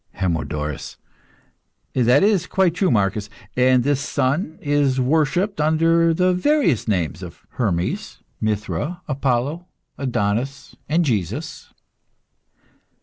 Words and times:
HERMODORUS. 0.15 0.97
That 1.93 2.23
is 2.23 2.47
quite 2.47 2.73
true, 2.73 2.89
Marcus; 2.89 3.29
and 3.55 3.83
this 3.83 3.99
Son 3.99 4.57
is 4.59 4.99
worshipped 4.99 5.61
under 5.61 6.11
the 6.11 6.33
various 6.33 6.87
names 6.87 7.21
of 7.21 7.45
Hermes, 7.51 8.17
Mithra, 8.41 9.03
Adonis, 9.07 9.67
Apollo, 9.95 10.77
and 10.89 11.05
Jesus. 11.05 11.71